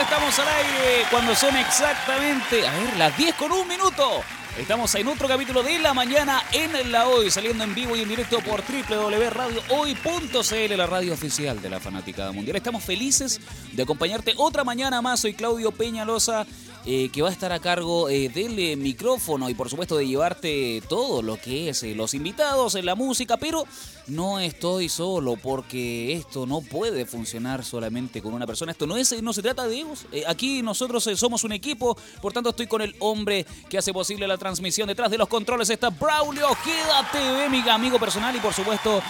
[0.00, 2.62] Estamos al aire cuando son exactamente,
[2.98, 4.22] las 10 con un minuto.
[4.58, 8.08] Estamos en otro capítulo de La Mañana en La Hoy, saliendo en vivo y en
[8.08, 12.56] directo por www.radiohoy.cl, la radio oficial de la Fanaticada Mundial.
[12.56, 13.40] Estamos felices
[13.72, 15.20] de acompañarte otra mañana más.
[15.20, 16.46] Soy Claudio Peñalosa
[16.86, 20.06] eh, que va a estar a cargo eh, del eh, micrófono y por supuesto de
[20.06, 23.64] llevarte todo lo que es los invitados, en la música, pero
[24.08, 28.72] no estoy solo porque esto no puede funcionar solamente con una persona.
[28.72, 30.06] Esto no es, no se trata de egos.
[30.26, 34.36] aquí nosotros somos un equipo, por tanto estoy con el hombre que hace posible la
[34.36, 34.86] transmisión.
[34.86, 39.02] Detrás de los controles está Braulio Quédate, mi amigo personal y por supuesto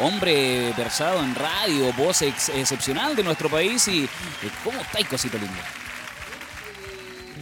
[0.00, 4.08] hombre versado en radio, voz excepcional de nuestro país y
[4.62, 5.85] ¿cómo estáis, cosito lindo?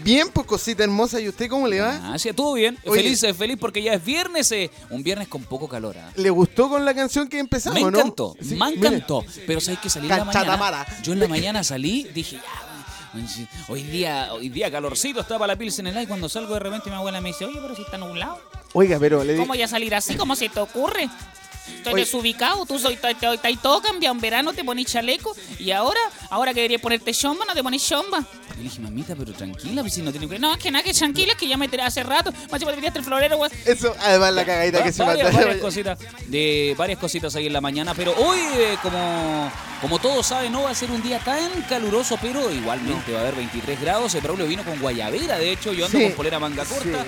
[0.05, 1.19] Bien, pues cosita hermosa.
[1.19, 2.13] ¿Y usted cómo le va?
[2.13, 2.77] Ah, sí, estuvo bien.
[2.77, 5.97] Feliz, eh, feliz porque ya es viernes, eh, un viernes con poco calor.
[5.99, 6.13] ¿ah?
[6.17, 9.25] ¿Le gustó con la canción que empezamos, me encantó, me encantó.
[9.47, 10.87] Pero sabes que salí en la mañana.
[11.03, 15.87] Yo en la mañana salí, dije, ya, hoy día, hoy día calorcito, estaba la pilsen
[15.87, 16.09] en el aire.
[16.09, 18.39] Cuando salgo de repente mi abuela me dice, oye, pero si está nublado.
[18.75, 20.17] Oiga, pero le ¿Cómo ya salir así?
[20.17, 21.09] ¿Cómo se te ocurre?
[21.67, 23.17] Estoy desubicado, tú soy, estás
[23.63, 24.15] todo cambiado.
[24.15, 27.87] En verano te pones chaleco y ahora, ahora que deberías ponerte chomba, no te pones
[27.87, 28.25] chomba.
[28.57, 30.39] Le dije, mamita, pero tranquila, pues si no tiene que.
[30.39, 32.33] No, es que nada, que tranquila, es que ya me tiré hace rato.
[32.51, 33.51] Más si deberías el florero, güey.
[33.65, 37.61] Eso, además la cagadita que se varias, varias cositas, de varias cositas ahí en la
[37.61, 37.95] mañana.
[37.95, 42.17] Pero hoy, eh, como, como todos saben, no va a ser un día tan caluroso,
[42.21, 44.15] pero igualmente va a haber 23 grados.
[44.15, 47.05] El Braulio vino con guayabera, de hecho, yo ando con polera manga corta.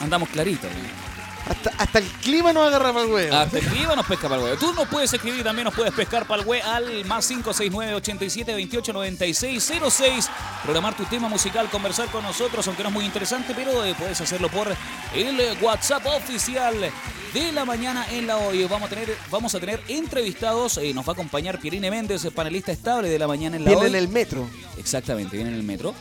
[0.00, 0.70] Andamos claritos.
[1.78, 3.36] Hasta, el clima nos agarra para el huevo.
[3.36, 4.58] Hasta el clima nos pesca para el huevo.
[4.58, 8.54] Tú nos puedes escribir también nos puedes pescar para el huevo al más 569 87
[8.54, 10.30] 28 96 06.
[10.62, 14.20] Programar tu tema musical, conversar con nosotros, aunque no es muy interesante, pero eh, puedes
[14.20, 14.68] hacerlo por
[15.14, 16.74] el WhatsApp oficial
[17.34, 18.64] de la mañana en la hoy.
[18.64, 20.78] Vamos a tener, vamos a tener entrevistados.
[20.78, 23.76] Eh, nos va a acompañar Pierine Méndez, panelista estable de la mañana en la hoy.
[23.76, 24.48] Viene en el metro.
[24.78, 25.94] Exactamente, viene en el metro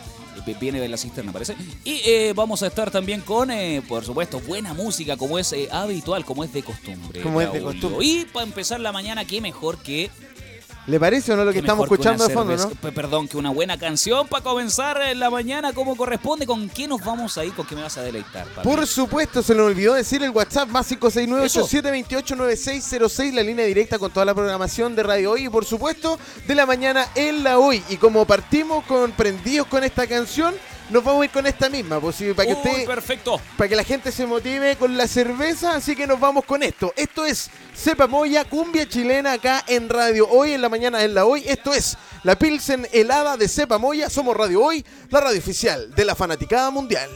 [0.60, 1.56] viene de la cisterna, parece.
[1.84, 5.70] Y eh, vamos a estar también con, eh, por supuesto, buena música, como es eh,
[5.72, 7.22] habitual, como es de costumbre.
[7.22, 8.06] Como es de costumbre.
[8.06, 10.10] Y para empezar la mañana, qué mejor que
[10.90, 12.70] ¿Le parece o no lo que estamos escuchando de fondo, no?
[12.92, 16.48] Perdón, que una buena canción para comenzar en la mañana como corresponde.
[16.48, 17.54] ¿Con qué nos vamos a ir?
[17.54, 18.48] ¿Con qué me vas a deleitar?
[18.64, 24.26] Por supuesto, se nos olvidó decir el WhatsApp más 569-8728-9606, la línea directa con toda
[24.26, 26.18] la programación de Radio Hoy y por supuesto
[26.48, 27.84] de la mañana en la Hoy.
[27.90, 30.56] Y como partimos con prendidos con esta canción,
[30.90, 33.40] nos vamos a ir con esta misma, pues, para que usted, perfecto.
[33.58, 36.94] para que la gente se motive con la cerveza, así que nos vamos con esto.
[36.96, 41.26] Esto es Cepa Moya, cumbia chilena acá en Radio Hoy, en la mañana en la
[41.26, 41.44] Hoy.
[41.46, 44.10] Esto es la Pilsen helada de Cepa Moya.
[44.10, 47.10] Somos Radio Hoy, la radio oficial de la fanaticada mundial.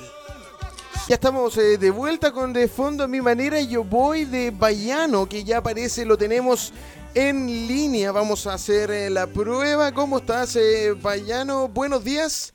[1.10, 3.60] Ya estamos eh, de vuelta con de fondo a mi manera.
[3.60, 6.72] Yo voy de Bayano, que ya aparece, lo tenemos
[7.14, 8.12] en línea.
[8.14, 9.92] Vamos a hacer eh, la prueba.
[9.92, 11.68] ¿Cómo estás, eh, Bayano?
[11.68, 12.54] Buenos días.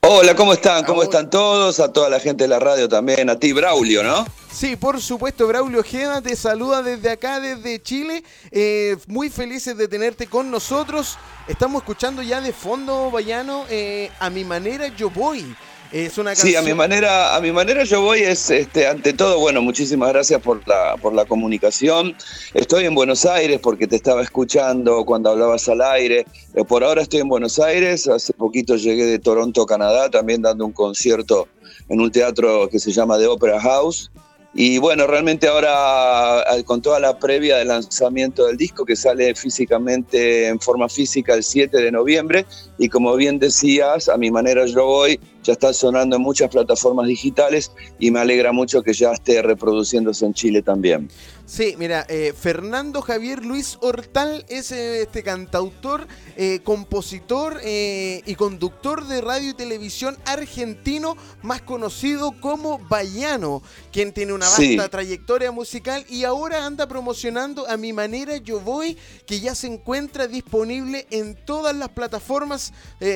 [0.00, 0.84] Hola, ¿cómo están?
[0.84, 1.80] ¿Cómo están todos?
[1.80, 4.24] A toda la gente de la radio también, a ti, Braulio, ¿no?
[4.50, 8.22] Sí, por supuesto, Braulio Ojeda te saluda desde acá, desde Chile.
[8.52, 11.18] Eh, muy felices de tenerte con nosotros.
[11.48, 15.56] Estamos escuchando ya de fondo, Bayano, eh, a mi manera yo voy.
[15.90, 19.40] Es una Sí, a mi manera, a mi manera yo voy es, este, ante todo,
[19.40, 22.14] bueno, muchísimas gracias por la, por la comunicación.
[22.52, 26.26] Estoy en Buenos Aires porque te estaba escuchando cuando hablabas al aire.
[26.54, 28.06] Eh, por ahora estoy en Buenos Aires.
[28.06, 31.48] Hace poquito llegué de Toronto, Canadá, también dando un concierto
[31.88, 34.10] en un teatro que se llama The Opera House.
[34.54, 40.48] Y bueno, realmente ahora con toda la previa del lanzamiento del disco que sale físicamente
[40.48, 42.46] en forma física el 7 de noviembre
[42.78, 47.06] y como bien decías, a mi manera yo voy, ya está sonando en muchas plataformas
[47.06, 51.08] digitales y me alegra mucho que ya esté reproduciéndose en Chile también.
[51.48, 56.06] Sí, mira, eh, Fernando Javier Luis Hortal es eh, este cantautor,
[56.36, 64.34] eh, compositor y conductor de radio y televisión argentino, más conocido como Bayano, quien tiene
[64.34, 69.54] una vasta trayectoria musical y ahora anda promocionando a mi manera Yo Voy, que ya
[69.54, 72.74] se encuentra disponible en todas las plataformas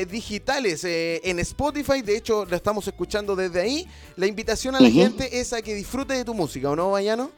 [0.08, 3.86] digitales, en Spotify, de hecho lo estamos escuchando desde ahí.
[4.16, 7.30] La invitación a la gente es a que disfrute de tu música, ¿o no, Bayano?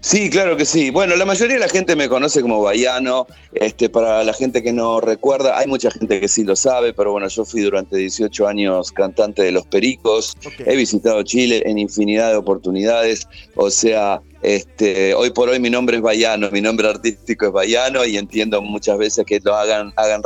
[0.00, 0.90] Sí, claro que sí.
[0.90, 3.26] Bueno, la mayoría de la gente me conoce como Bayano.
[3.52, 7.12] Este, para la gente que no recuerda, hay mucha gente que sí lo sabe, pero
[7.12, 10.36] bueno, yo fui durante 18 años cantante de Los Pericos.
[10.64, 13.26] He visitado Chile en infinidad de oportunidades.
[13.56, 18.04] O sea, este, hoy por hoy mi nombre es Bayano, mi nombre artístico es Bayano
[18.04, 20.22] y entiendo muchas veces que lo hagan, hagan,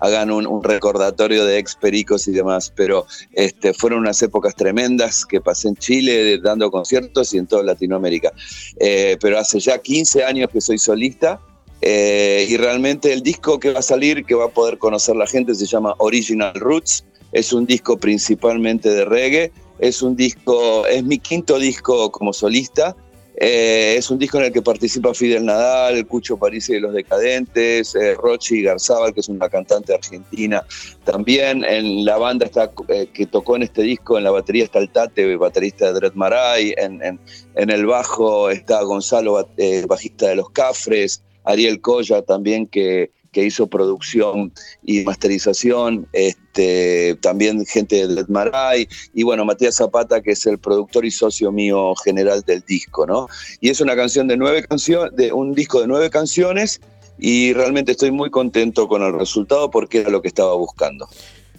[0.00, 5.40] hagan un, recordatorio de ex pericos y demás, pero este, fueron unas épocas tremendas que
[5.40, 8.32] pasé en Chile dando conciertos y en toda Latinoamérica.
[8.78, 11.40] Eh, pero hace ya 15 años que soy solista
[11.82, 15.26] Eh, y realmente el disco que va a salir, que va a poder conocer la
[15.26, 17.04] gente, se llama Original Roots.
[17.32, 19.52] Es un disco principalmente de reggae.
[19.78, 22.96] Es un disco, es mi quinto disco como solista.
[23.38, 27.94] Eh, es un disco en el que participa Fidel Nadal, Cucho Parisi de Los Decadentes,
[27.94, 30.64] eh, Rochi Garzábal, que es una cantante argentina.
[31.04, 34.78] También en la banda está, eh, que tocó en este disco, en la batería está
[34.78, 39.46] el Tate, baterista de Dread Maray, en, en, el bajo está Gonzalo,
[39.86, 44.50] bajista de Los Cafres, Ariel Coya también, que, que hizo producción
[44.82, 51.04] y masterización, este, también gente de Maray, y bueno, Matías Zapata, que es el productor
[51.04, 53.28] y socio mío general del disco, ¿no?
[53.60, 56.80] Y es una canción de nueve canciones, de un disco de nueve canciones,
[57.18, 61.06] y realmente estoy muy contento con el resultado porque era lo que estaba buscando.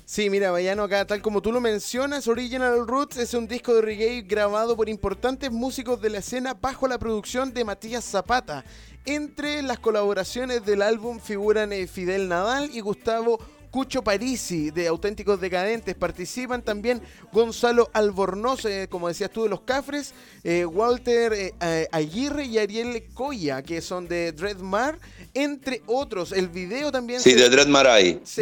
[0.09, 3.81] Sí, mira, Vayano, acá, tal como tú lo mencionas, Original Roots es un disco de
[3.81, 8.63] reggae grabado por importantes músicos de la escena bajo la producción de Matías Zapata.
[9.03, 13.37] Entre las colaboraciones del álbum figuran eh, Fidel Nadal y Gustavo
[13.71, 15.95] Cucho Parisi de Auténticos Decadentes.
[15.95, 21.53] Participan también Gonzalo Albornoz, eh, como decías tú, de Los Cafres, eh, Walter
[21.91, 24.99] Aguirre y Ariel Coya, que son de Dreadmar,
[25.33, 26.31] entre otros.
[26.31, 27.19] El video también...
[27.21, 27.87] Sí, de Dreadmar
[28.23, 28.41] Sí,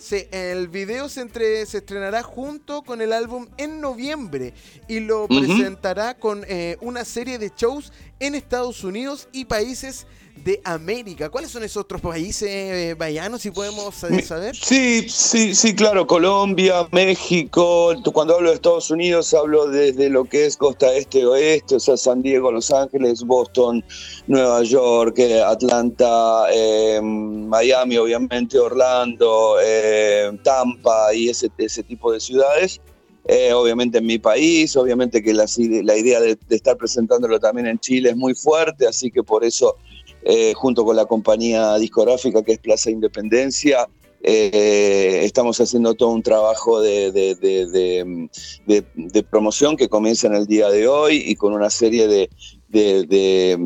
[0.00, 4.54] Sí, el video se, entre, se estrenará junto con el álbum en noviembre
[4.88, 6.44] y lo presentará con
[6.80, 10.06] una serie de shows en Estados Unidos y países
[10.44, 11.28] de América.
[11.28, 12.96] ¿Cuáles son esos otros países, eh,
[13.38, 13.94] si podemos
[14.24, 14.56] saber?
[14.56, 16.06] Sí, sí, sí, claro.
[16.06, 17.94] Colombia, México.
[18.12, 21.96] Cuando hablo de Estados Unidos hablo desde lo que es costa este oeste, o sea,
[21.96, 23.84] San Diego, Los Ángeles, Boston,
[24.26, 32.20] Nueva York, eh, Atlanta, eh, Miami, obviamente, Orlando, eh, Tampa y ese, ese tipo de
[32.20, 32.80] ciudades.
[33.26, 35.44] Eh, obviamente en mi país, obviamente que la,
[35.96, 39.76] idea de, estar presentándolo también en Chile es muy fuerte, así que por eso,
[40.22, 43.88] eh, junto con la compañía discográfica que es Plaza Independencia,
[44.22, 48.28] eh, estamos haciendo todo un trabajo de,
[49.30, 52.28] promoción que comienza en el día de hoy y con una serie de,
[52.68, 53.58] de,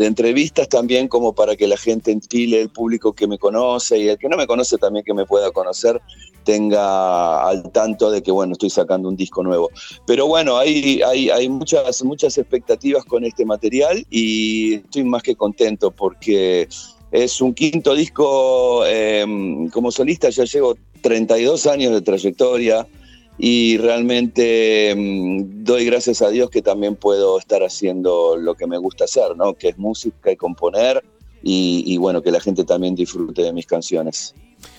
[0.00, 4.08] entrevistas también como para que la gente en Chile, el público que me conoce y
[4.08, 6.00] el que no me conoce también que me pueda conocer,
[6.44, 9.70] tenga al tanto de que bueno, estoy sacando un disco nuevo.
[10.06, 15.34] Pero bueno, hay, hay, hay muchas, muchas expectativas con este material y estoy más que
[15.34, 16.68] contento porque
[17.10, 22.86] es un quinto disco em, como solista, ya llevo 32 años de trayectoria
[23.38, 28.78] y realmente mm, doy gracias a Dios que también puedo estar haciendo lo que me
[28.78, 29.54] gusta hacer, ¿no?
[29.54, 31.04] que es música y componer
[31.46, 34.34] y, bueno, que la gente también disfrute de mis canciones.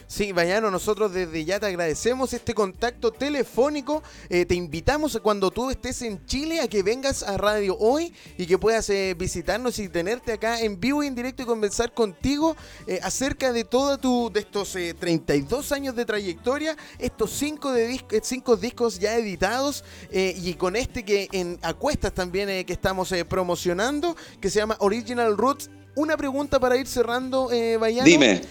[0.08, 4.04] Sí, Bayano, nosotros desde ya te agradecemos este contacto telefónico.
[4.30, 8.46] Eh, te invitamos cuando tú estés en Chile a que vengas a Radio Hoy y
[8.46, 12.56] que puedas eh, visitarnos y tenerte acá en vivo y en directo y conversar contigo
[12.86, 17.86] eh, acerca de todo tu, de estos 32 años de trayectoria, estos 5 de
[18.22, 24.50] cinco discos ya editados y con este que en Acuestas también que estamos promocionando, que
[24.50, 25.70] se llama Original Roots.
[25.96, 27.50] Una pregunta para ir cerrando,
[27.80, 28.06] Bayano.
[28.06, 28.42] Dime.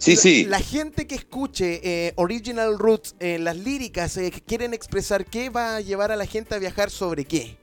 [0.00, 0.44] Sí, sí.
[0.46, 5.50] La gente que escuche eh, Original Roots, eh, las líricas, eh, que quieren expresar, ¿qué
[5.50, 7.58] va a llevar a la gente a viajar sobre qué?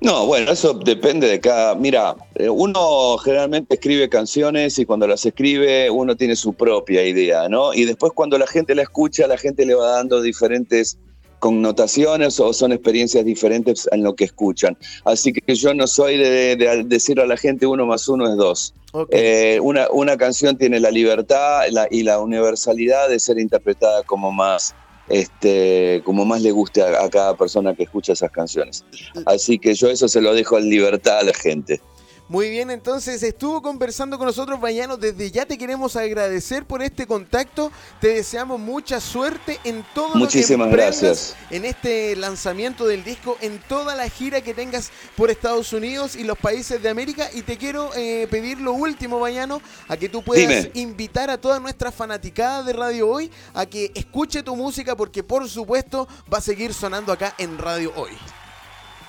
[0.00, 1.76] No, bueno, eso depende de cada.
[1.76, 2.16] Mira,
[2.50, 7.72] uno generalmente escribe canciones y cuando las escribe uno tiene su propia idea, ¿no?
[7.72, 10.98] Y después cuando la gente la escucha, la gente le va dando diferentes
[11.38, 14.76] connotaciones o son experiencias diferentes en lo que escuchan.
[15.04, 18.74] Así que yo no soy de, decir a la gente uno más uno es dos.
[19.10, 24.74] Eh, una, una, canción tiene la libertad y la universalidad de ser interpretada como más,
[25.08, 28.84] este, como más le guste a, a cada persona que escucha esas canciones.
[29.26, 31.80] Así que yo eso se lo dejo en libertad a la gente.
[32.28, 34.98] Muy bien, entonces estuvo conversando con nosotros Bayano.
[34.98, 37.72] Desde ya te queremos agradecer por este contacto.
[38.02, 41.34] Te deseamos mucha suerte en todo Muchísimas lo que gracias.
[41.48, 46.24] en este lanzamiento del disco, en toda la gira que tengas por Estados Unidos y
[46.24, 47.30] los países de América.
[47.32, 51.62] Y te quiero eh, pedir lo último, Bayano, a que tú puedas invitar a todas
[51.62, 56.42] nuestras fanaticadas de Radio Hoy a que escuche tu música porque por supuesto va a
[56.42, 58.10] seguir sonando acá en Radio Hoy.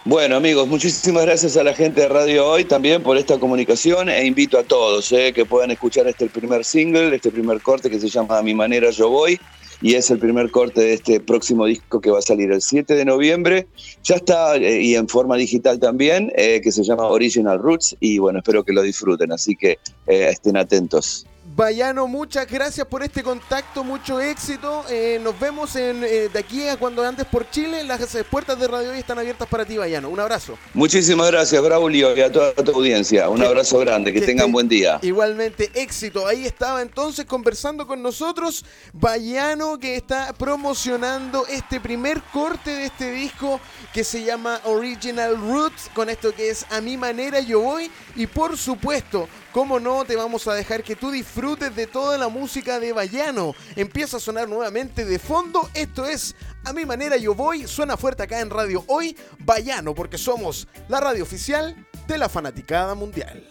[0.06, 4.26] Bueno amigos, muchísimas gracias a la gente de Radio Hoy también por esta comunicación e
[4.26, 8.08] invito a todos eh, que puedan escuchar este primer single, este primer corte que se
[8.08, 9.38] llama A mi manera yo voy
[9.82, 12.96] y es el primer corte de este próximo disco que va a salir el 7
[12.96, 13.68] de noviembre.
[14.04, 18.20] Ya está eh, y en forma digital también, eh, que se llama Original Roots y
[18.20, 21.29] bueno, espero que lo disfruten, así que estén atentos.
[21.64, 24.86] Bayano, muchas gracias por este contacto, mucho éxito.
[24.90, 27.84] Eh, nos vemos en, eh, de aquí a cuando andes por Chile.
[27.84, 30.08] Las eh, puertas de Radio Hoy están abiertas para ti, Bayano.
[30.08, 30.58] Un abrazo.
[30.74, 33.28] Muchísimas gracias, Braulio, y a toda tu audiencia.
[33.28, 35.00] Un Que- abrazo grande, que que tengan buen día.
[35.02, 36.26] Igualmente, éxito.
[36.28, 38.64] Ahí estaba entonces conversando con nosotros
[38.94, 43.60] Bayano, que está promocionando este primer corte de este disco
[43.94, 47.92] que se llama Original Roots, con esto que es A mi manera yo voy.
[48.16, 52.30] Y por supuesto, como no, te vamos a dejar que tú disfrutes de toda la
[52.30, 53.56] música de Bayano.
[53.76, 55.68] Empieza a sonar nuevamente de fondo.
[55.74, 57.68] Esto es A mi manera yo voy.
[57.68, 61.76] Suena fuerte acá en Radio Hoy, Bayano, porque somos la radio oficial
[62.08, 63.48] de la Fanaticada Mundial.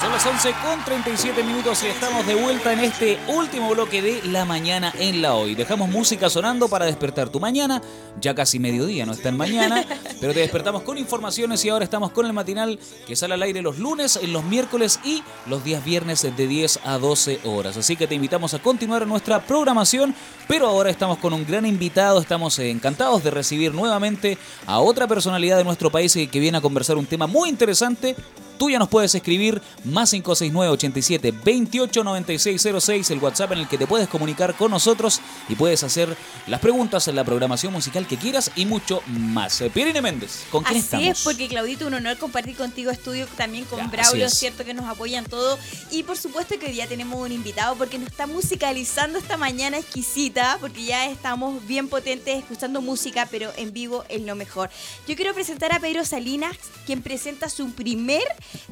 [0.00, 4.22] Son las 11 con 37 minutos y estamos de vuelta en este último bloque de
[4.24, 5.54] La Mañana en la Hoy.
[5.54, 7.82] Dejamos música sonando para despertar tu mañana,
[8.18, 9.84] ya casi mediodía, no está en mañana,
[10.20, 13.60] pero te despertamos con informaciones y ahora estamos con el matinal que sale al aire
[13.60, 17.76] los lunes, los miércoles y los días viernes de 10 a 12 horas.
[17.76, 20.14] Así que te invitamos a continuar nuestra programación,
[20.48, 25.58] pero ahora estamos con un gran invitado, estamos encantados de recibir nuevamente a otra personalidad
[25.58, 28.16] de nuestro país que viene a conversar un tema muy interesante
[28.60, 34.06] Tú ya nos puedes escribir más 569-87 289606, el WhatsApp en el que te puedes
[34.06, 36.14] comunicar con nosotros y puedes hacer
[36.46, 39.62] las preguntas en la programación musical que quieras y mucho más.
[39.62, 41.06] Eh, Pierine Méndez, ¿con quién Así estamos?
[41.06, 43.90] es, porque Claudito, un honor compartir contigo estudio también con.
[43.90, 45.58] Braulio, cierto que nos apoyan todo.
[45.90, 49.78] Y por supuesto que hoy día tenemos un invitado porque nos está musicalizando esta mañana
[49.78, 54.68] exquisita, porque ya estamos bien potentes escuchando música, pero en vivo es lo mejor.
[55.08, 58.24] Yo quiero presentar a Pedro Salinas, quien presenta su primer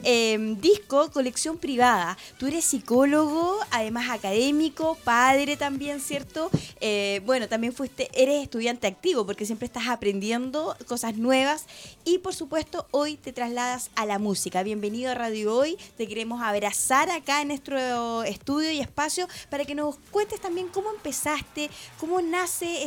[0.03, 2.17] eh, disco, colección privada.
[2.39, 6.51] Tú eres psicólogo, además académico, padre también, ¿cierto?
[6.81, 11.67] Eh, bueno, también fuiste, eres estudiante activo porque siempre estás aprendiendo cosas nuevas
[12.05, 14.63] y por supuesto hoy te trasladas a la música.
[14.63, 19.75] Bienvenido a Radio Hoy, te queremos abrazar acá en nuestro estudio y espacio para que
[19.75, 22.85] nos cuentes también cómo empezaste, cómo nace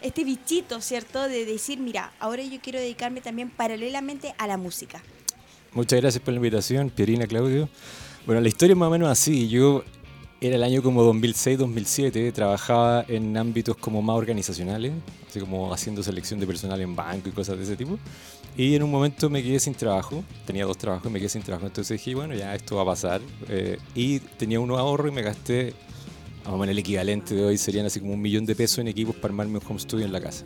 [0.00, 1.28] este bichito, ¿cierto?
[1.28, 5.02] De decir, mira, ahora yo quiero dedicarme también paralelamente a la música.
[5.74, 7.68] Muchas gracias por la invitación, Pierina, Claudio.
[8.26, 9.48] Bueno, la historia es más o menos así.
[9.48, 9.82] Yo
[10.40, 14.92] era el año como 2006-2007, trabajaba en ámbitos como más organizacionales,
[15.28, 17.98] así como haciendo selección de personal en banco y cosas de ese tipo.
[18.56, 21.42] Y en un momento me quedé sin trabajo, tenía dos trabajos y me quedé sin
[21.42, 23.22] trabajo, entonces dije, bueno, ya esto va a pasar.
[23.48, 25.72] Eh, y tenía unos ahorros y me gasté,
[26.44, 28.88] vamos a poner el equivalente de hoy, serían así como un millón de pesos en
[28.88, 30.44] equipos para armarme un home studio en la casa.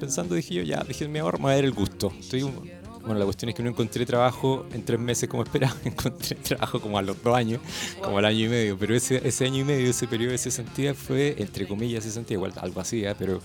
[0.00, 2.12] Pensando dije yo, ya, dije, me ahorro, me va a dar el gusto.
[2.18, 2.77] Estoy un-
[3.08, 6.78] bueno, la cuestión es que no encontré trabajo en tres meses como esperaba, encontré trabajo
[6.78, 7.60] como a los dos años,
[8.02, 10.92] como al año y medio, pero ese, ese año y medio, ese periodo de cesantía
[10.94, 13.14] fue, entre comillas, cesantía, igual algo así, ¿eh?
[13.18, 13.40] pero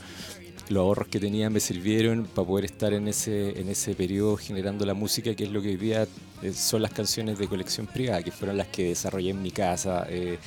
[0.68, 4.86] los ahorros que tenía me sirvieron para poder estar en ese, en ese periodo generando
[4.86, 6.08] la música, que es lo que hoy día
[6.42, 10.06] eh, son las canciones de colección privada, que fueron las que desarrollé en mi casa.
[10.10, 10.38] eh,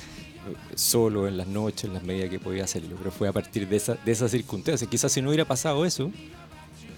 [0.75, 3.75] solo en las noches, en las medidas que podía hacerlo, pero fue a partir de
[3.75, 4.87] esa, de esa circunstancia.
[4.87, 6.09] Quizás si no hubiera pasado eso,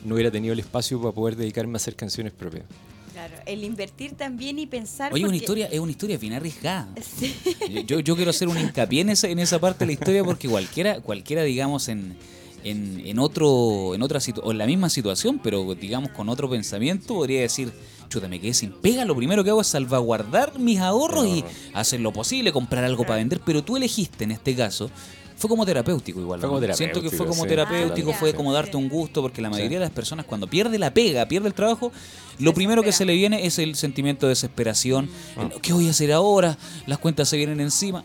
[0.06, 2.65] no hubiera tenido el espacio para poder dedicarme a hacer canciones propias.
[3.13, 5.12] Claro, el invertir también y pensar...
[5.12, 6.88] Oye, una porque- historia, es una historia bien arriesgada.
[7.20, 7.36] Sí.
[7.86, 10.48] Yo, yo quiero hacer un hincapié en esa, en esa parte de la historia porque
[10.48, 12.15] cualquiera, cualquiera digamos, en,
[12.63, 16.50] en, en otro, en otra situ- o en la misma situación, pero digamos con otro
[16.50, 17.74] pensamiento, podría decir,
[18.08, 22.00] chuta, me quedé sin pega, lo primero que hago es salvaguardar mis ahorros y hacer
[22.00, 24.89] lo posible, comprar algo para vender, pero tú elegiste en este caso.
[25.39, 26.39] Fue como terapéutico igual.
[26.41, 26.60] Fue ¿no?
[26.60, 28.77] como Siento que fue como sí, terapéutico, Ah, fue como darte Sí.
[28.77, 29.74] un gusto, porque la mayoría Sí.
[29.75, 31.91] de las personas cuando pierde la pega, pierde el trabajo,
[32.39, 35.10] lo primero que se le viene es el sentimiento de desesperación.
[35.38, 35.50] Ah.
[35.62, 36.58] ¿Qué voy a hacer ahora?
[36.86, 38.03] Las cuentas se vienen encima.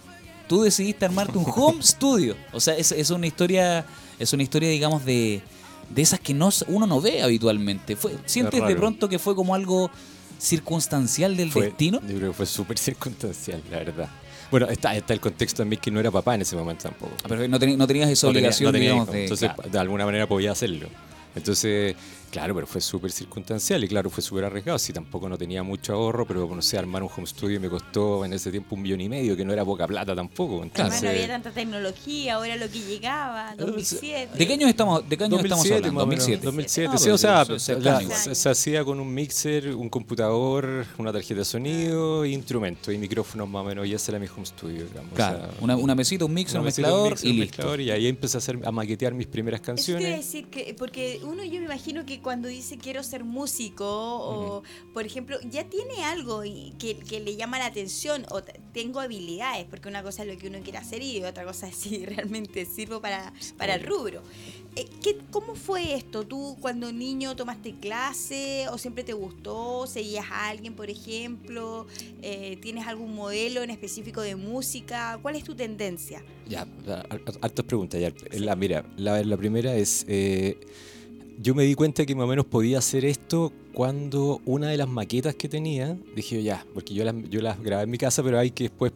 [0.49, 2.37] Tú decidiste armarte un home studio.
[2.53, 3.85] O sea, es, es una historia,
[4.19, 5.43] es una historia, digamos, de,
[5.91, 7.97] de esas que no, se- uno no ve habitualmente.
[7.97, 9.91] Fue, ¿Sientes de pronto que fue como algo
[10.39, 12.01] circunstancial del Fue- destino?
[12.07, 14.09] Yo creo que fue súper circunstancial, la verdad.
[14.51, 17.13] Bueno, está, está el contexto también que no era papá en ese momento tampoco.
[17.23, 17.79] Ah, pero no, tenías
[18.11, 19.23] esa No tenía- obligación, no tenía digamos, hijos, de...
[19.25, 19.71] Entonces, claro.
[19.71, 20.89] de alguna manera podía hacerlo.
[21.35, 21.97] Entonces,
[22.35, 24.77] claro, pero fue súper circunstancial y claro, fue súper arriesgado.
[24.79, 28.25] Sí, tampoco no tenía mucho ahorro, pero no sé, armar un home studio me costó
[28.25, 30.55] en ese tiempo un millón y medio, que no era poca plata tampoco.
[30.57, 34.37] Además Entonces, no había tanta tecnología, ahora lo que llegaba, 2007.
[34.37, 35.95] ¿De qué años estamos, de qué años estamos 2007, hablando?
[35.95, 36.45] más o menos, 2007.
[36.45, 36.91] 2007.
[36.93, 38.11] Ah, sí, pero o sea, la- cercano.
[38.25, 42.99] se, se hacía con un mixer, un computador, una tarjeta de sonido, e instrumentos y
[42.99, 43.87] micrófonos más o menos.
[43.87, 45.13] Y ese era mi home studio, digamos.
[45.13, 47.37] o Claro, sea, una, una mesita, un mixer, un una un mezclador mixer, y un
[47.41, 47.57] listo.
[47.59, 50.17] mezclador, y ahí empecé a, hacer, a maquetear mis primeras Eso quiere canciones.
[50.27, 54.63] decir que, porque uno yo me imagino que cuando dice quiero ser músico o,
[54.93, 56.43] por ejemplo, ya tiene algo
[56.79, 60.49] que, que le llama la atención o tengo habilidades, porque una cosa es lo que
[60.49, 64.23] uno quiere hacer y otra cosa es si realmente sirvo para, para el rubro.
[64.75, 66.27] Eh, ¿qué- ¿Cómo fue esto?
[66.27, 69.87] ¿Tú cuando niño tomaste clase o siempre te gustó?
[69.87, 71.87] ¿Seguías a alguien, por ejemplo?
[72.23, 75.19] Eh, ¿Tienes algún modelo en específico de música?
[75.23, 76.25] ¿Cuál es tu tendencia?
[76.49, 78.01] Ya, har- har- hartas preguntas.
[78.01, 78.13] Ya.
[78.41, 80.59] La, mira, la, la primera es, eh,
[81.41, 84.89] yo me di cuenta que más o menos podía hacer esto cuando una de las
[84.89, 88.39] maquetas que tenía, dije ya, porque yo las, yo las grabé en mi casa, pero
[88.39, 88.93] hay que después,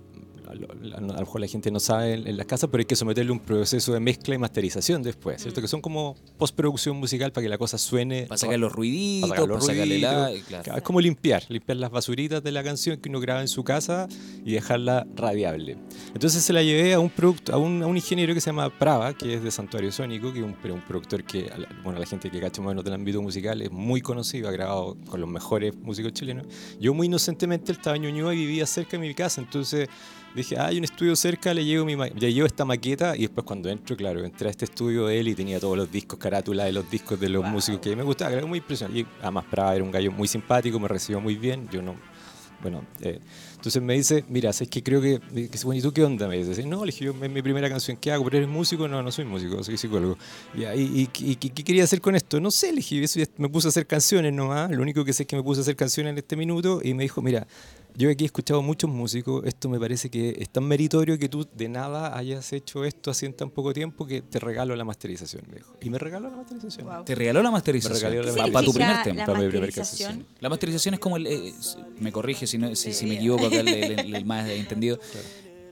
[0.48, 3.32] a lo, mejor la gente no sabe en, en las casas, pero hay que someterle
[3.32, 5.60] un proceso de mezcla y masterización después, ¿cierto?
[5.60, 8.26] Que son como postproducción musical para que la cosa suene...
[8.26, 10.28] Para sacar los ruiditos, para sacar los para sacarle la...
[10.28, 10.48] ruiditos.
[10.48, 10.76] claro.
[10.76, 14.08] Es como limpiar, limpiar las basuritas de la canción que uno graba en su casa
[14.44, 15.76] y dejarla radiable.
[16.14, 18.70] Entonces se la llevé a un, producto, a un, a un ingeniero que se llama
[18.70, 21.50] Prava, que es de Santuario Sónico, que es un, productor que,
[21.82, 24.96] bueno, la gente que cacha más menos del ámbito musical es muy conocido, ha grabado
[25.08, 26.46] con los mejores músicos chilenos.
[26.80, 29.88] Yo muy inocentemente estaba en Ñuñoa y vivía cerca de mi casa, entonces
[30.34, 33.44] dije, ah, hay un estudio cerca, le llevo, mi le llevo esta maqueta y después
[33.44, 36.64] cuando entro, claro, entré a este estudio de él y tenía todos los discos, carátula
[36.64, 39.00] de los discos de los músicos que me gustaba, era muy impresionante.
[39.00, 41.94] Y además Prava era un gallo muy simpático, me recibió muy bien, yo no...
[42.60, 43.20] Bueno, eh,
[43.54, 46.26] entonces me dice, mira, es que creo que, que dice, bueno, ¿y tú qué onda?
[46.26, 48.24] Me dice, no, le dije, yo, es mi primera canción, ¿qué hago?
[48.24, 48.88] ¿Pero eres músico?
[48.88, 50.18] No, no soy músico, soy psicólogo.
[50.56, 52.40] Y, y, y- y qué quería hacer con esto?
[52.40, 55.12] No sé, le dije, eso ya- me puse a hacer canciones nomás, lo único que
[55.12, 57.46] sé es que me puse a hacer canciones en este minuto y me dijo, mira,
[57.98, 61.46] yo aquí he escuchado muchos músicos, esto me parece que es tan meritorio que tú
[61.52, 65.42] de nada hayas hecho esto así en tan poco tiempo que te regalo la masterización,
[65.48, 65.74] me dijo.
[65.82, 66.86] Y me regaló la masterización.
[66.86, 67.04] Wow.
[67.04, 68.10] Te regaló la masterización.
[68.12, 69.16] Me regaló la Pa- ¿Qué pa' tu primer tema.
[69.16, 70.08] la para mi primer masterización?
[70.10, 70.26] canción.
[70.40, 71.26] La masterización es como el.
[71.26, 71.52] eh,
[71.98, 74.98] me corrige si, no- si, si me equivoco acá, el, el- el- el más entendido.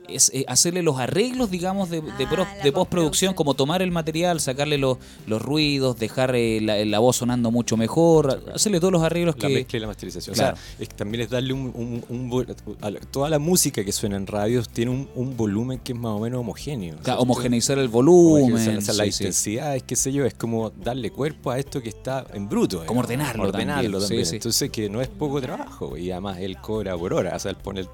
[0.09, 3.83] Es eh, hacerle los arreglos, digamos, de, de, Ah, pro- la de postproducción, como tomar
[3.83, 8.79] el material, sacarle los, los ruidos, dejar eh, la, la voz sonando mucho mejor, hacerle
[8.81, 9.55] todos los arreglos La que.
[9.55, 10.35] mezcla y la masterización.
[10.35, 10.55] Claro.
[10.55, 12.47] O sea, es que también es darle un, un- un
[12.81, 16.13] la- toda la música que suena en radios tiene un, un volumen que es más
[16.13, 16.95] o menos homogéneo.
[16.95, 17.23] Claro, ¿cierto?
[17.23, 18.45] homogeneizar el volumen.
[18.45, 19.25] Homogeneizar, o sea, sí, sí.
[19.25, 22.79] intensidades, qué sé yo, es como darle cuerpo a esto que está en bruto.
[22.79, 23.05] Como digamos.
[23.05, 24.27] ordenarlo Ordenarlo también, también.
[24.27, 24.37] sí.
[24.37, 25.97] Entonces, que no es poco trabajo.
[25.97, 27.35] Y además, él cobra por hora.
[27.37, 27.89] O sea, él pone el-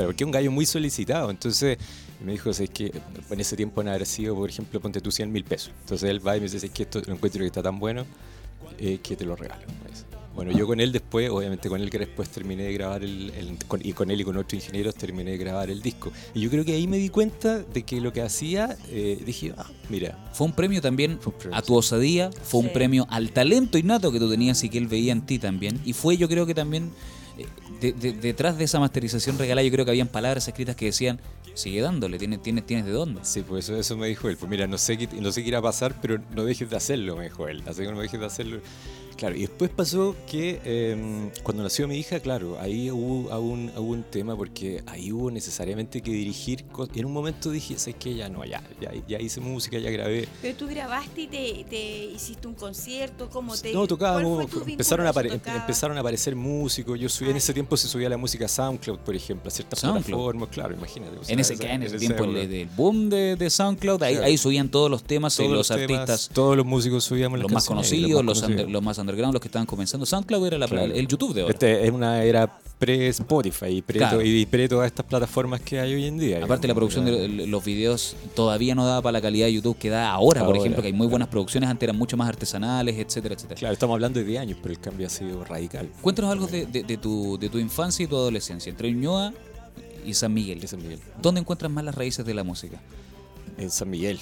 [0.00, 1.30] Pero porque es un gallo muy solicitado.
[1.30, 1.76] Entonces,
[2.24, 2.90] me dijo, es que
[3.30, 5.72] en ese tiempo no haber sido, por ejemplo, ponte tú 100 mil pesos.
[5.82, 8.06] Entonces, él va y me dice, es que esto lo encuentro que está tan bueno
[8.78, 9.62] eh, que te lo regalo.
[9.90, 10.04] dice.
[10.34, 13.58] Bueno, yo con él después, obviamente con él que después terminé de grabar el, el-
[13.66, 16.12] con- y con él y con otros ingenieros terminé de grabar el disco.
[16.34, 19.52] Y yo creo que ahí me di cuenta de que lo que hacía, eh, dije,
[19.58, 22.72] ah, mira, Fue un premio también un premio, a tu osadía, fue un Sí.
[22.72, 25.78] premio al talento innato que tú tenías y que él veía en ti también.
[25.84, 26.90] Y fue yo creo que también,
[27.80, 31.20] de- de- detrás de esa masterización regalada, yo creo que habían palabras escritas que decían,
[31.54, 33.20] sigue dándole, tienes, tienes, tienes de dónde.
[33.24, 34.36] Sí, pues eso, eso me dijo él.
[34.36, 36.76] Pues mira, no sé, qué, no sé qué irá a pasar, pero no dejes de
[36.76, 37.62] hacerlo, me dijo él.
[37.64, 38.60] No dejes de hacerlo.
[39.20, 43.70] Claro, y después pasó que eh, cuando nació mi hija, claro, ahí hubo, hubo un,
[43.76, 46.64] hubo un tema porque ahí hubo necesariamente que dirigir.
[46.94, 48.14] en un momento dije, ¿sabes qué?
[48.14, 50.26] Ya no, ya, ya, ya hice música, ya grabé.
[50.40, 55.10] Pero tú grabaste y te, te hiciste un concierto, ¿cómo te No, tocábamos, empezaron, a
[55.10, 56.98] empezaron a aparecer músicos.
[56.98, 59.80] Yo subí, en ese tiempo se subía la música a SoundCloud, por ejemplo, a ciertas
[59.80, 60.04] SoundCloud.
[60.06, 61.18] plataformas, claro, imagínate.
[61.18, 64.14] o sea, En ese, esa- en ese tiempo, el, del boom de, de SoundCloud, ahí,
[64.14, 64.26] Claro.
[64.28, 67.52] ahí subían todos los temas, todos los, temas, artistas, todos los músicos subíamos las los
[67.52, 68.50] más conocidos, los, conocidos.
[68.50, 70.06] under- los más underground, los que estaban comenzando.
[70.06, 70.92] SoundCloud era la- Claro.
[70.92, 71.52] el YouTube de ahora.
[71.52, 74.22] Este es una era pre-Spotify y pre, Claro.
[74.22, 76.42] y pre todas estas plataformas que hay hoy en día.
[76.42, 79.90] Aparte la producción de los videos todavía no daba para la calidad de YouTube que
[79.90, 83.34] da ahora, por ejemplo, que hay muy buenas producciones, antes eran mucho más artesanales, etcétera,
[83.34, 83.58] etcétera.
[83.58, 85.88] Claro, estamos hablando de 10 años, pero el cambio ha sido radical.
[86.00, 89.32] Cuéntanos algo de, de- de tu, de tu infancia y tu adolescencia, entre Ñuñoa
[90.06, 90.60] y San Miguel.
[90.62, 91.00] En San Miguel.
[91.20, 92.80] ¿Dónde encuentras más las raíces de la música?
[93.58, 94.18] En San Miguel.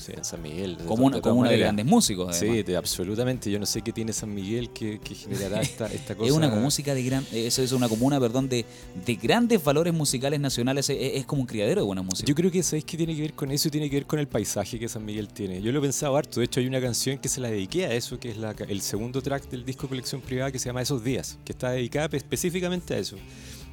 [0.00, 0.78] Sí, en San Miguel.
[0.86, 2.76] Como una, como de grandes músicos, Sí, además.
[2.78, 3.50] absolutamente.
[3.50, 6.26] Yo no sé qué tiene San Miguel que, que generará esta, esta cosa.
[6.28, 8.64] Es una música de gran, eso es una comuna, perdón, de,
[9.04, 10.88] de grandes valores musicales nacionales.
[10.88, 12.26] Es, es como un criadero de buena música.
[12.26, 14.18] Yo creo que sabéis que tiene que ver con eso y tiene que ver con
[14.18, 15.60] el paisaje que San Miguel tiene.
[15.60, 16.40] Yo lo he pensado harto.
[16.40, 18.80] De hecho, hay una canción que se la dediqué a eso, que es la el
[18.80, 22.16] segundo track del disco Colección Privada que se llama Esos Días, que está dedicada pe-
[22.16, 23.16] específicamente a eso.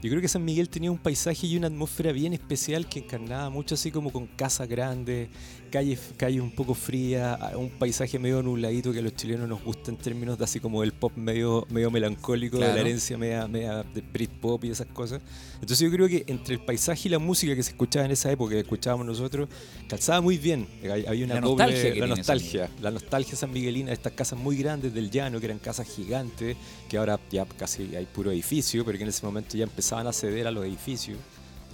[0.02, 3.50] Yo creo que San Miguel tenía un paisaje y una atmósfera bien especial que encarnaba
[3.50, 5.28] mucho así como con casas grandes,
[5.72, 9.90] calles calle un poco frías, un paisaje medio nubladito que a los chilenos nos gusta
[9.92, 12.76] en términos de así como el pop medio, medio melancólico, de Claro.
[12.76, 15.20] la herencia media, media de Britpop y esas cosas.
[15.56, 18.32] Entonces yo creo que entre el paisaje y la música que se escuchaba en esa
[18.32, 19.50] época, que escuchábamos nosotros,
[19.90, 20.68] calzaba muy bien.
[21.08, 24.56] Había una La doble- nostalgia la San nostalgia, la nostalgia sanmiguelina de estas casas muy
[24.58, 26.56] grandes del llano, que eran casas gigantes,
[26.88, 30.12] que ahora ya casi hay puro edificio, pero que en ese momento ya empezaban a
[30.12, 31.18] ceder a los edificios.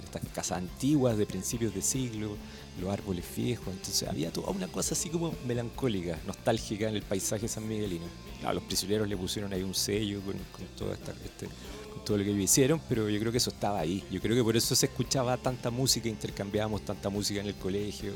[0.04, 2.36] estas casas antiguas de principios de siglo,
[2.80, 3.66] los árboles viejos.
[3.66, 8.04] Entonces había toda una cosa así como melancólica, nostálgica en el paisaje san miguelino.
[8.38, 11.48] Claro, los prisioneros le pusieron ahí un sello con, con toda esta, este,
[11.92, 14.04] con todo lo que hicieron, pero yo creo que eso estaba ahí.
[14.12, 18.12] Yo creo que por eso se escuchaba tanta música, intercambiábamos tanta música en el colegio.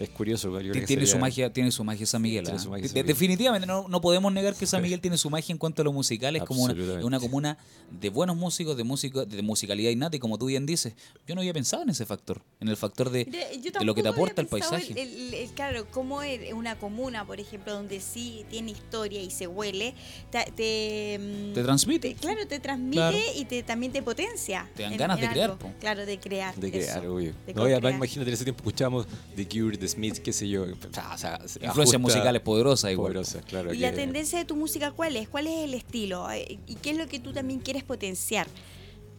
[0.00, 0.48] Es curioso.
[0.50, 2.44] yo creo que Tiene su magia, tiene su magia San Miguel.
[2.44, 2.62] Tiene ¿ah?
[2.62, 3.06] su magia De- San Miguel.
[3.06, 5.92] Definitivamente no, no podemos negar que San Miguel tiene su magia en cuanto a lo
[5.92, 6.34] musical.
[6.36, 7.58] Es como una, una comuna
[7.90, 10.16] de buenos músicos, de músico, de musicalidad innata.
[10.16, 10.94] Y como tú bien dices,
[11.26, 14.08] yo no había pensado en ese factor, en el factor de, de lo que te
[14.08, 14.92] aporta el paisaje.
[14.92, 16.20] el- el- el- claro, como
[16.54, 19.94] una comuna, por ejemplo, donde sí tiene historia y se huele,
[20.30, 22.08] te, te, mm, Te transmite.
[22.08, 23.18] te- claro, te transmite Claro.
[23.36, 24.66] y te, también te potencia.
[24.74, 25.70] Te dan en- ganas en de crear, po.
[25.78, 26.54] Claro, de crear.
[26.56, 27.34] De crear, eso, obvio.
[27.46, 30.48] de No, y además imagínate, en ese tiempo escuchábamos The Cure, The Smiths, qué sé
[30.48, 30.62] yo.
[30.64, 33.12] O sea, se Influencias ajusta- musicales poderosas igual.
[33.12, 33.72] Poderosas, claro.
[33.74, 35.28] ¿Y la que- tendencia de tu música cuál es?
[35.28, 36.30] ¿Cuál es el estilo?
[36.30, 38.46] Eh, ¿Y qué es lo que tú también quieres potenciar?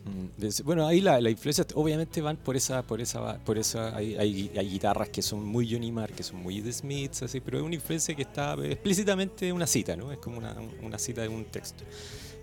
[0.03, 4.15] Mm, Bueno, ahí la, la influencia obviamente van por esa, por esa, por esa, hay,
[4.15, 7.59] hay, hay guitarras que son muy Johnny Marr, que son muy The Smiths, así, pero
[7.59, 10.11] es una influencia que está explícitamente una cita, ¿no?
[10.11, 11.83] Es como una, una cita de un texto.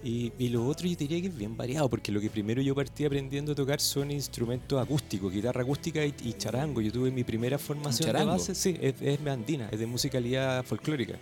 [0.02, 2.74] Y, y lo otro yo diría que es bien variado, porque lo que primero yo
[2.74, 6.80] partí aprendiendo a tocar son instrumentos acústicos, guitarra acústica y, y charango.
[6.80, 11.18] Yo tuve mi primera formación de base, sí, es, es andina, es de musicalidad folclórica.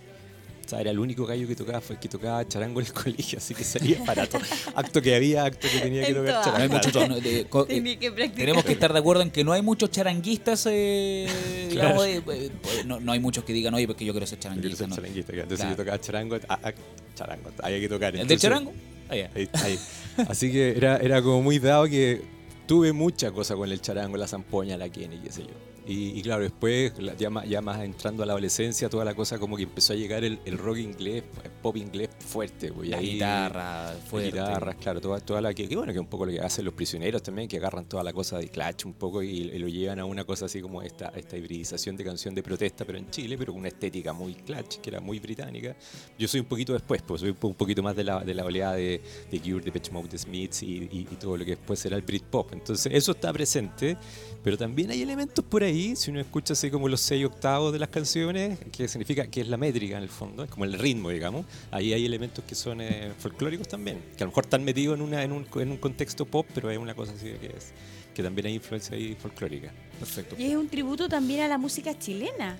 [0.67, 2.91] O sea, era el único gallo que tocaba, fue el que tocaba charango en el
[3.03, 4.41] colegio, así que salía para todo.
[4.75, 6.45] Acto que había, acto que tenía que tocar todas.
[6.69, 6.87] No hay charango.
[6.87, 8.35] muchos- no, de- co- eh, Tenía que practicar.
[8.37, 10.67] tenemos que estar de acuerdo en que no hay muchos charanguistas.
[10.69, 11.25] eh,
[11.71, 12.03] Claro.
[12.03, 12.51] digamos, eh, eh,
[12.85, 14.77] no, no hay muchos que digan, oye, porque yo quiero ser Yo quiero charanguista.
[14.83, 14.95] ser no.
[14.97, 15.43] charanguista, claro.
[15.43, 15.77] Entonces Claro.
[15.77, 16.73] yo tocaba charango, ah, ah,
[17.15, 18.07] charango, había que tocar.
[18.09, 18.73] ¿El del Entonces, charango?
[19.09, 19.79] Ah, ahí- ahí.
[20.27, 22.21] Así que era, era como muy dado que
[22.65, 25.53] tuve mucha cosa con el charango, la zampoña, la Kenny, qué sé yo.
[25.89, 29.55] Y, claro, después, ya más, ya más entrando a la adolescencia, toda la cosa como
[29.55, 32.71] que empezó a llegar el, el rock inglés, el pop inglés fuerte.
[32.71, 34.31] Pues, y La ahí- guitarra, fuerte.
[34.31, 36.73] Guitarras, claro, toda, toda la que, que bueno, que un poco lo que hacen los
[36.73, 39.99] prisioneros también, que agarran toda la cosa de clutch un poco y, y lo llevan
[39.99, 43.37] a una cosa así como esta, esta hibridización de canción de protesta, pero en Chile,
[43.37, 45.75] pero con una estética muy clutch, que era muy británica.
[46.17, 48.75] Yo soy un poquito después, pues soy un poquito más de la, de la oleada
[48.75, 51.79] de, de Cure, de Pitch Mode, de Smiths y, y- y todo lo que después
[51.79, 52.53] será el Britpop.
[52.53, 53.97] Entonces, eso está presente,
[54.43, 57.79] pero también hay elementos por ahí, si uno escucha así como los seis octavos de
[57.79, 61.09] las canciones, que significa que es la métrica en el fondo, es como el ritmo,
[61.09, 61.45] digamos.
[61.71, 65.01] Ahí hay elementos que son eh, folclóricos también, que a lo mejor están metidos en,
[65.01, 67.73] una, en, un, en un contexto pop, pero es una cosa así que es
[68.13, 69.71] que también hay influencia ahí folclórica.
[69.99, 70.35] Perfecto.
[70.39, 72.57] Y es un tributo también a la música chilena.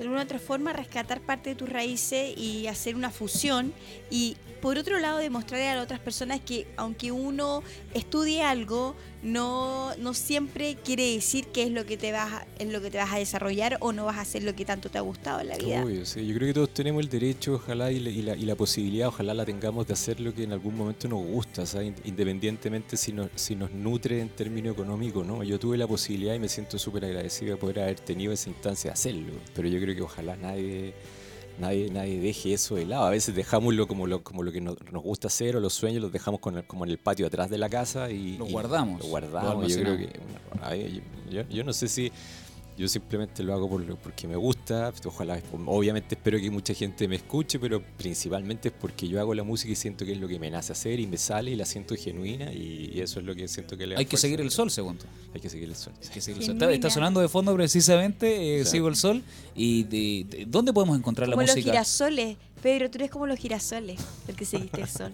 [0.00, 3.74] De alguna otra forma, rescatar parte de tus raíces y hacer una fusión.
[4.10, 10.14] Y por otro lado, demostrarle a otras personas que aunque uno estudie algo, no, no
[10.14, 13.18] siempre quiere decir que es lo que te vas es lo que te vas a
[13.18, 15.84] desarrollar o no vas a hacer lo que tanto te ha gustado en la vida.
[15.84, 16.26] Obvio, sí.
[16.26, 19.08] Yo creo que todos tenemos el derecho, ojalá, y la, y la- y la posibilidad,
[19.08, 23.12] ojalá la tengamos de hacer lo que en algún momento nos gusta, in- independientemente si
[23.12, 25.42] nos, si nos nutre en términos económicos, ¿no?
[25.44, 28.90] Yo tuve la posibilidad y me siento súper agradecido de poder haber tenido esa instancia
[28.90, 30.94] de hacerlo, pero yo creo que ojalá nadie...
[31.58, 33.04] Nadie, nadie deje eso de lado.
[33.04, 36.00] A veces dejámoslo como lo, como lo que nos, nos gusta hacer o los sueños
[36.00, 38.52] los dejamos con el- como en el patio atrás de la casa y Los y
[38.52, 39.68] guardamos, Lo lo guardamos.
[39.68, 40.08] yo creo que
[41.30, 42.10] yo- yo no sé si
[42.76, 44.92] yo simplemente lo hago por, lo- porque me gusta.
[45.04, 49.42] Ojalá, obviamente espero que mucha gente me escuche, pero principalmente es porque yo hago la
[49.42, 51.66] música y siento que es lo que me nace hacer y me sale y la
[51.66, 54.50] siento genuina y, y eso es lo que siento que le Hay que seguir el
[54.50, 55.04] sol, según tú.
[55.34, 55.92] Hay que seguir el sol.
[56.02, 56.54] Hay que seguir el sol.
[56.54, 56.72] Genuina.
[56.74, 58.64] Está, está sonando de fondo precisamente, eh.
[58.64, 59.22] Sigo el Sol.
[59.54, 61.72] ¿Y de, de- dónde podemos encontrar Como la los música?
[61.72, 62.36] girasoles.
[62.62, 65.12] Pedro, tú eres como los girasoles, porque seguiste el sol.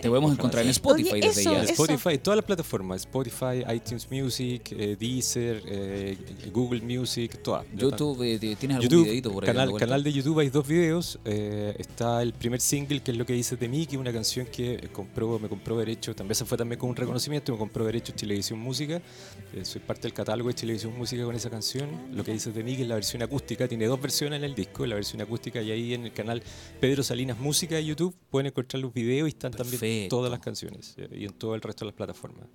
[0.00, 1.62] Te podemos encontrar en Spotify Oye, desde eso, ya.
[1.62, 6.18] Spotify, todas las plataformas, Spotify, iTunes Music, eh, Deezer, eh,
[6.52, 7.64] Google Music, todas.
[7.74, 9.46] Yo YouTube, eh, ¿tienes algún YouTube, videito por ahí?
[9.46, 11.18] canal, canal de YouTube hay dos videos.
[11.24, 14.12] eh, está el primer single, que es lo que dices de mí, que es una
[14.12, 16.14] canción que compró, me compró derecho.
[16.14, 19.00] También se fue también con un reconocimiento, me compró derecho Televisión Música.
[19.54, 21.88] eh, soy parte del catálogo de Televisión Música con esa canción.
[22.12, 23.68] Lo que dices de mí, que es la versión acústica.
[23.68, 26.39] Tiene dos versiones en el disco, la versión acústica y ahí en el canal
[26.80, 30.16] Pedro Salinas Música de YouTube pueden encontrar los videos y están también Perfecto.
[30.16, 32.46] todas las canciones eh, y en todo el resto de las plataformas.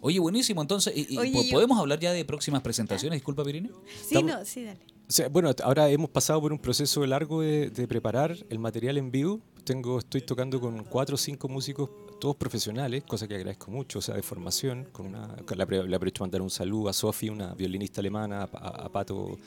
[0.00, 0.60] Oye, buenísimo.
[0.60, 3.16] Entonces, Oye, yo- ¿podemos hablar ya de próximas presentaciones?
[3.18, 3.70] Disculpa, Pirine.
[3.86, 4.80] Sí, Estamos- no, sí, dale.
[5.08, 8.96] O sea, bueno, ahora hemos pasado por un proceso largo de, de preparar el material
[8.98, 9.40] en vivo.
[9.64, 11.88] Tengo, estoy tocando con cuatro o cinco músicos,
[12.20, 14.88] todos profesionales, cosa que agradezco mucho, o sea, de formación.
[14.92, 18.84] Con una, con la, le aprovecho mandar un saludo a Sofi, una violinista alemana, a,
[18.84, 19.38] a- Pato,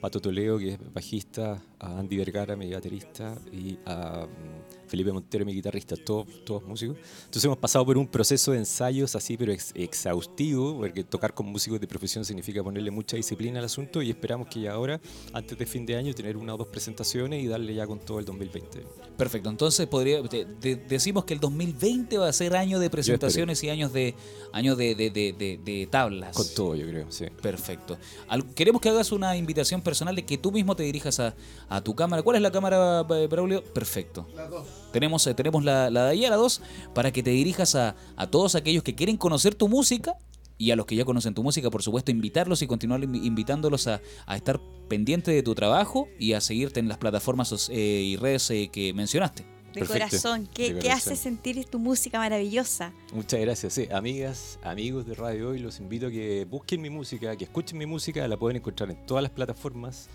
[0.00, 5.44] Pato Toledo, que es bajista, a Andy Vergara, mi baterista, y a mm, Felipe Montero,
[5.44, 6.96] mi guitarrista, todos, todos músicos.
[7.24, 11.46] Entonces hemos pasado por un proceso de ensayos así, pero ex- exhaustivo, porque tocar con
[11.46, 15.00] músicos de profesión significa ponerle mucha disciplina al asunto y esperamos que ya ahora,
[15.32, 18.18] antes de fin de año, tener una o dos presentaciones y darle ya con todo
[18.20, 18.84] el 2020.
[19.16, 19.48] Perfecto.
[19.50, 23.64] Entonces, podría, te- te- decimos que el 2020 este va a ser año de presentaciones
[23.64, 24.14] y años de
[24.52, 26.36] años de, de- de- de- de tablas.
[26.36, 27.24] Con todo, yo creo, sí.
[27.42, 27.98] Perfecto.
[28.28, 31.34] Al- queremos que hagas una invitación personal de que tú mismo te dirijas a,
[31.68, 32.22] a tu cámara.
[32.22, 33.64] ¿Cuál es la cámara, eh, Braulio?
[33.64, 34.28] Perfecto.
[34.36, 34.66] La 2.
[34.92, 36.60] Tenemos, eh, tenemos la, la de allá, la 2,
[36.94, 40.14] para que te dirijas a, a todos aquellos que quieren conocer tu música
[40.56, 43.88] y a los que ya conocen tu música, por supuesto, invitarlos y continuar invi- invitándolos
[43.88, 47.74] a, a estar pendiente de tu trabajo y a seguirte en las plataformas eh,
[48.04, 49.44] y redes eh, que mencionaste.
[49.74, 52.92] De Perfecto, corazón, ¿qué, de qué hace sentir tu música maravillosa?
[53.12, 53.72] Muchas gracias.
[53.72, 57.76] Sí, amigas, amigos de Radio Hoy, los invito a que busquen mi música, que escuchen
[57.78, 58.28] mi música.
[58.28, 60.08] La pueden encontrar en todas las plataformas,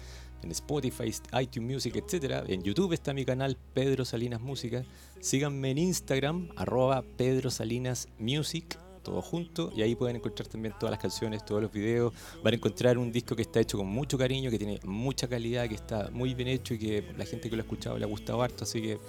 [0.44, 2.46] en Spotify, iTunes Music, etcétera.
[2.48, 4.86] En YouTube está mi canal Pedro Salinas Música.
[5.20, 9.74] Síganme en Instagram, arroba Pedro Salinas Music, todo junto.
[9.76, 12.14] Y ahí pueden encontrar también todas las canciones, todos los videos.
[12.42, 15.68] Van a encontrar un disco que está hecho con mucho cariño, que tiene mucha calidad,
[15.68, 18.08] que está muy bien hecho y que la gente que lo ha escuchado le ha
[18.08, 18.64] gustado harto.
[18.64, 19.00] Así que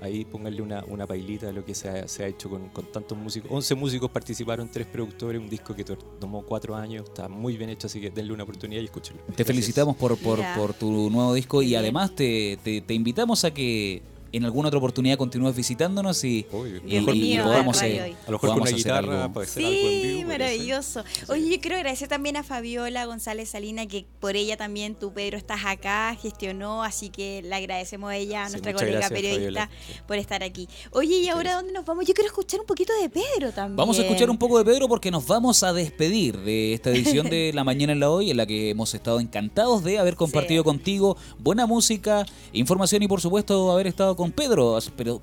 [0.00, 2.86] ahí pónganle una, una pailita de lo que se ha, se ha hecho con, con
[2.86, 3.50] tantos músicos.
[3.52, 7.70] 11 músicos participaron, tres productores, un disco que to- tomó cuatro años, está muy bien
[7.70, 9.22] hecho, así que denle una oportunidad y escúchenlo.
[9.34, 13.52] Te felicitamos por, por, por tu nuevo disco y además te, te, te invitamos a
[13.52, 18.16] que en alguna otra oportunidad continúes visitándonos y, y- Bienvenido y podamos, eh, Hoy.
[18.26, 19.34] A lo mejor con una guitarra algo.
[19.34, 20.18] para hacer algo en vivo.
[20.20, 21.04] Sí, maravilloso.
[21.28, 25.38] Oye, yo quiero agradecer también a Fabiola González Salina, que por ella también tú, Pedro,
[25.38, 29.68] estás acá, gestionó, así que le agradecemos a ella, a Sí, nuestra colega gracias, periodista,
[29.68, 30.04] Fabiola.
[30.06, 30.68] Por estar aquí.
[30.92, 32.04] Oye, ¿y ahora dónde nos vamos?
[32.06, 33.76] Yo quiero escuchar un poquito de Pedro también.
[33.76, 37.28] Vamos a escuchar un poco de Pedro porque nos vamos a despedir de esta edición
[37.30, 40.62] de La Mañana en la Hoy, en la que hemos estado encantados de haber compartido
[40.62, 40.64] Sí.
[40.64, 44.76] contigo buena música, información y por supuesto haber estado con Pedro.
[44.96, 45.22] Pero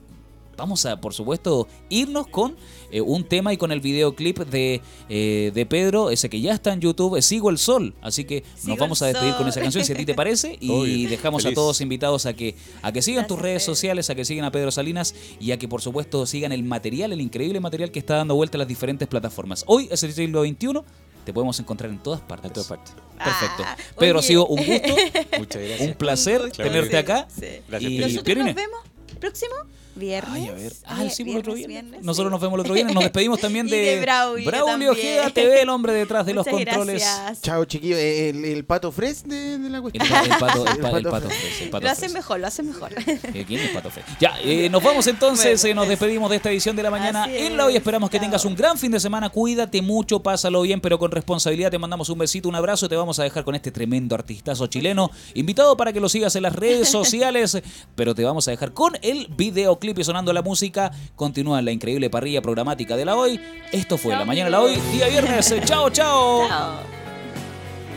[0.58, 2.56] vamos a, por supuesto, irnos con
[2.92, 6.72] eh, un tema y con el videoclip de, eh, de Pedro, ese que ya está
[6.72, 7.94] en YouTube, Sigo el Sol.
[8.02, 9.40] Así que Sigo nos vamos a despedir sol.
[9.40, 10.58] con esa canción, si a ti te parece.
[10.66, 11.10] Y Obvio.
[11.10, 13.76] dejamos a todos invitados a que, a que sigan tus redes Pedro.
[13.76, 17.12] sociales, a que sigan a Pedro Salinas y a que por supuesto sigan el material,
[17.12, 19.66] el increíble material que está dando vuelta a las diferentes plataformas.
[19.68, 20.82] Hoy es el siglo XXI,
[21.26, 22.46] te podemos encontrar en todas partes.
[22.50, 22.94] En todas partes.
[23.18, 23.64] Perfecto.
[23.66, 24.28] Ah, Pedro, ha oye.
[24.28, 24.96] sido un gusto,
[25.38, 25.82] Muchas gracias.
[25.90, 26.96] un placer tenerte sí.
[26.98, 27.28] acá.
[27.30, 27.46] Sí.
[27.68, 27.98] Gracias, Y.
[28.00, 28.80] ¿Nosotros nos vemos
[29.20, 29.56] próximo?
[29.96, 30.34] ¿Viernes?
[30.34, 30.74] Ay, a ver.
[30.86, 32.32] Ah, sí, el otro viernes, Nosotros sí.
[32.32, 32.94] nos vemos el otro viernes.
[32.94, 34.92] Nos despedimos también de, de Braulio también.
[34.92, 37.02] Ojeda TV, el hombre detrás de los controles.
[37.02, 37.42] gracias.
[37.42, 37.98] Chao, chiquillos.
[37.98, 40.06] Eh, El, el pato fresh de, de la cuestión.
[40.06, 41.40] el pato, el, El pa- el pato pato Fres.
[41.40, 42.14] Fres, el pato Lo hacen Fres.
[42.14, 42.90] mejor, lo hacen mejor.
[43.34, 44.06] Eh, ¿Quién es Pato Fres?
[44.20, 45.90] Ya, eh, nos vamos entonces, Bueno, eh, nos eso.
[45.92, 47.74] despedimos de esta edición de la mañana en la hoy.
[47.74, 48.26] es, Esperamos que chao.
[48.26, 49.30] tengas un gran fin de semana.
[49.30, 51.72] Cuídate mucho, pásalo bien, pero con responsabilidad.
[51.72, 52.90] Te mandamos un besito, un abrazo.
[52.90, 55.10] Te vamos a dejar con este tremendo artistazo chileno.
[55.34, 57.58] Invitado para que lo sigas en las redes sociales,
[57.96, 60.92] pero te vamos a dejar con el videoclip y sonando la música.
[61.16, 63.40] Continúa la increíble parrilla programática de la hoy.
[63.72, 65.54] Esto fue la mañana de la hoy, día viernes.
[65.66, 66.48] Chao, chao.
[66.48, 67.05] Chao.